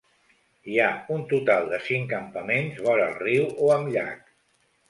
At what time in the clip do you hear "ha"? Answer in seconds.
0.85-0.87